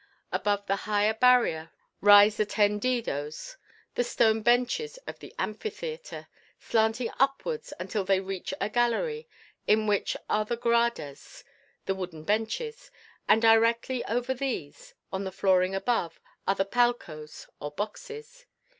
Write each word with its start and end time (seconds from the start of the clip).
Above 0.31 0.65
the 0.65 0.75
higher 0.89 1.13
barrier 1.13 1.69
rise 1.99 2.37
the 2.37 2.43
tendidos 2.43 3.57
the 3.93 4.03
stone 4.03 4.41
benches 4.41 4.97
of 5.05 5.19
the 5.19 5.31
amphitheatre 5.37 6.27
slanting 6.59 7.11
upwards 7.19 7.71
until 7.79 8.03
they 8.03 8.19
reach 8.19 8.51
a 8.59 8.67
gallery, 8.67 9.29
in 9.67 9.85
which 9.85 10.17
are 10.27 10.43
the 10.43 10.57
gradas 10.57 11.43
the 11.85 11.93
wooden 11.93 12.23
benches 12.23 12.89
and 13.29 13.43
directly 13.43 14.03
over 14.05 14.33
these, 14.33 14.95
on 15.13 15.23
the 15.23 15.31
flooring 15.31 15.75
above, 15.75 16.19
are 16.47 16.55
the 16.55 16.65
palcos 16.65 17.45
or 17.59 17.69
boxes. 17.69 18.47